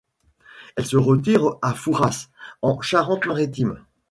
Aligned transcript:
Il 0.79 0.83
se 0.87 0.97
retire 0.97 1.43
à 1.61 1.75
Fouras, 1.75 2.29
en 2.63 2.81
Charente-Maritime. 2.81 3.85